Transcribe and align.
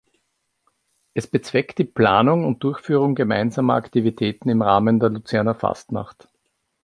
Es 1.13 1.27
bezweckt 1.27 1.77
die 1.77 1.83
Planung 1.83 2.43
und 2.47 2.63
Durchführung 2.63 3.13
gemeinsamer 3.13 3.75
Aktivitäten 3.75 4.49
im 4.49 4.63
Rahmen 4.63 4.99
der 4.99 5.09
Luzerner 5.11 5.53
Fasnacht. 5.53 6.27